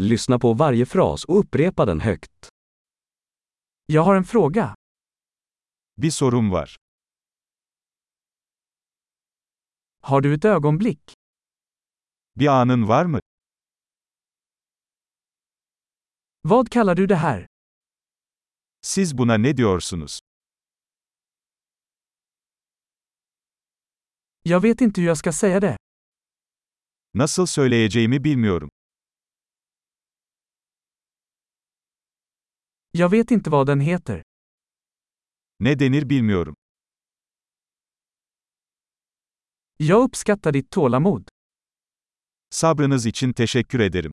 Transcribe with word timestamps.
Lyssna 0.00 0.38
på 0.38 0.52
varje 0.54 0.86
fras 0.86 1.24
och 1.24 1.38
upprepa 1.38 1.84
den 1.84 2.00
högt. 2.00 2.48
Jag 3.86 4.02
har 4.02 4.16
en 4.16 4.24
fråga. 4.24 4.74
Bir 5.96 6.10
sorum 6.10 6.50
var. 6.50 6.76
Har 10.02 10.20
du 10.20 10.34
ett 10.34 10.44
ögonblick? 10.44 11.12
Bir 12.34 12.46
anın 12.48 12.86
var 12.88 13.04
mı? 13.04 13.20
Vad 16.42 16.68
kallar 16.70 16.94
du 16.94 17.06
det 17.06 17.16
här? 17.16 17.46
Siz 18.82 19.14
buna 19.18 19.36
ne 19.38 19.52
diyorsunuz? 19.56 20.18
Jag 24.42 24.60
vet 24.60 24.80
inte 24.80 25.00
hur 25.00 25.08
jag 25.08 25.18
ska 25.18 25.32
säga 25.32 25.60
det. 25.60 25.76
Nasıl 27.14 27.46
söyleyeceğimi 27.46 28.24
bilmiyorum. 28.24 28.68
Jag 32.98 33.08
vet 33.10 33.30
inte 33.30 33.50
vad 33.50 33.66
den 33.66 33.80
heter. 33.80 34.22
Ne 35.58 35.74
denir 35.74 36.04
bilmiyorum. 36.04 36.54
Jag 39.76 40.02
uppskattar 40.04 40.52
ditt 40.52 40.70
tålamod. 40.70 41.28
Sabrınız 42.50 43.06
için 43.06 43.32
teşekkür 43.32 43.80
ederim. 43.80 44.12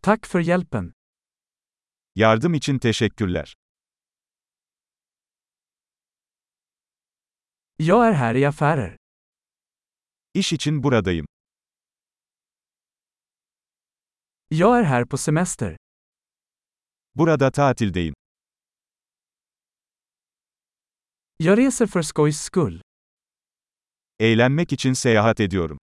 Tack 0.00 0.26
för 0.26 0.40
hjälpen. 0.40 0.92
Yardım 2.14 2.54
için 2.54 2.78
teşekkürler. 2.78 3.54
Jag 7.78 8.06
är 8.08 8.12
här 8.12 8.34
i 8.34 8.44
affärer. 8.46 8.96
İş 10.34 10.52
için 10.52 10.82
buradayım. 10.82 11.26
Jag 14.50 14.78
är 14.78 14.82
här 14.82 15.04
på 15.04 15.18
semester. 15.18 15.76
Burada 17.14 17.50
tatildeyim. 17.50 18.14
Jag 21.36 21.58
reser 21.58 21.86
för 21.86 22.02
skojs 22.02 22.40
skull. 22.42 22.80
Eğlenmek 24.18 24.72
için 24.72 24.94
seyahat 24.94 25.40
ediyorum. 25.40 25.78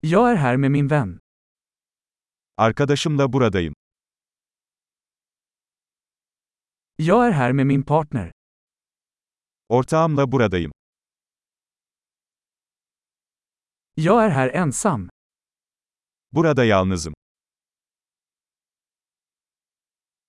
Jag 0.00 0.30
är 0.32 0.36
här 0.36 0.56
med 0.56 0.70
min 0.70 0.88
vän. 0.88 1.18
Arkadaşımla 2.56 3.32
buradayım. 3.32 3.74
Jag 6.96 7.26
är 7.26 7.30
här 7.32 7.52
med 7.52 7.66
min 7.66 7.82
partner. 7.82 8.32
Ortağımla 9.68 10.32
buradayım. 10.32 10.72
Jag 14.00 14.24
är 14.24 14.28
här 14.28 14.48
ensam. 14.48 15.08
Burada 16.32 16.64
yalnızım. 16.64 17.14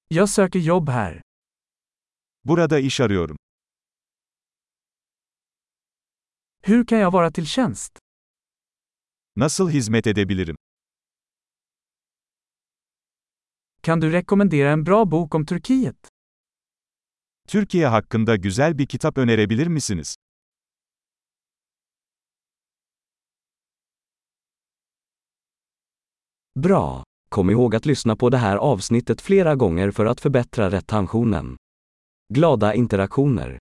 Jag 0.07 0.29
söker 0.29 0.59
jobb 0.59 0.89
här. 0.89 1.21
Burada 2.43 2.79
iş 2.79 2.99
arıyorum. 2.99 3.37
Hur 6.63 6.85
kan 6.85 6.97
jag 6.99 7.11
vara 7.11 7.31
till 7.31 7.45
tjänst? 7.45 7.99
Nasıl 9.35 9.69
hizmet 9.69 10.07
edebilirim? 10.07 10.55
Kan 13.81 14.01
du 14.01 14.11
rekommendera 14.11 14.71
en 14.71 14.85
bra 14.85 15.11
bok 15.11 15.35
om 15.35 15.45
Turkiet? 15.45 16.07
Türkiye 17.47 17.87
hakkında 17.87 18.35
güzel 18.35 18.77
bir 18.77 18.87
kitap 18.87 19.17
önerebilir 19.17 19.67
misiniz? 19.67 20.15
Bra! 26.59 27.03
Kom 27.29 27.49
ihåg 27.49 27.75
att 27.75 27.85
lyssna 27.85 28.15
på 28.15 28.29
det 28.29 28.37
här 28.37 28.57
avsnittet 28.57 29.21
flera 29.21 29.55
gånger 29.55 29.91
för 29.91 30.05
att 30.05 30.21
förbättra 30.21 30.69
retentionen. 30.69 31.57
Glada 32.33 32.73
interaktioner! 32.73 33.59